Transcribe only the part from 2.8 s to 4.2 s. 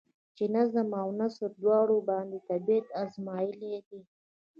ازمائېلے دے۔